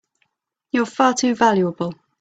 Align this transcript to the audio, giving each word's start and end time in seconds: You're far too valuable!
You're 0.71 0.87
far 0.87 1.13
too 1.13 1.35
valuable! 1.35 1.93